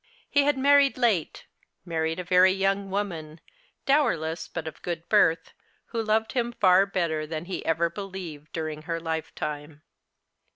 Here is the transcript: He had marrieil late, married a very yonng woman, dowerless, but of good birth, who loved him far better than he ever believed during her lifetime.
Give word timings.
He 0.31 0.45
had 0.45 0.55
marrieil 0.57 0.97
late, 0.97 1.45
married 1.85 2.17
a 2.17 2.23
very 2.23 2.51
yonng 2.57 2.87
woman, 2.89 3.39
dowerless, 3.85 4.47
but 4.47 4.67
of 4.67 4.81
good 4.81 5.07
birth, 5.09 5.53
who 5.89 6.01
loved 6.01 6.31
him 6.31 6.53
far 6.53 6.87
better 6.87 7.27
than 7.27 7.45
he 7.45 7.63
ever 7.67 7.87
believed 7.87 8.51
during 8.51 8.81
her 8.81 8.99
lifetime. 8.99 9.83